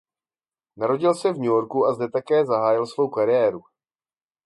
[0.77, 3.61] Narodil se v New Yorku a zde také zahájil svou kariéru.